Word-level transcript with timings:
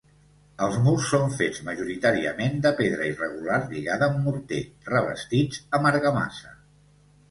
Els 0.67 0.77
murs 0.85 1.09
són 1.09 1.35
fets 1.41 1.59
majoritàriament 1.67 2.57
de 2.65 2.73
pedra 2.81 3.11
irregular 3.13 3.61
lligada 3.77 4.11
amb 4.11 4.21
morter, 4.33 4.67
revestits 4.93 5.67
amb 5.81 5.97
argamassa. 5.97 6.61